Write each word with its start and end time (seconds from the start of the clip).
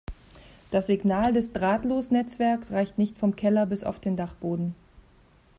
Das 0.71 0.87
Signal 0.87 1.31
des 1.31 1.53
Drahtlosnetzwerks 1.53 2.71
reicht 2.71 2.97
nicht 2.97 3.19
vom 3.19 3.35
Keller 3.35 3.67
bis 3.67 3.83
auf 3.83 3.99
den 3.99 4.15
Dachboden. 4.17 4.73